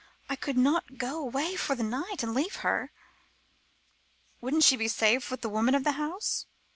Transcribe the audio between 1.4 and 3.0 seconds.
for the night, and leave her."